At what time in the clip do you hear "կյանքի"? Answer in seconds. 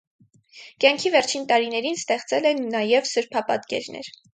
0.85-1.11